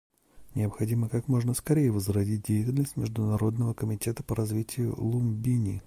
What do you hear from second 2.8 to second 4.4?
Международного комитета по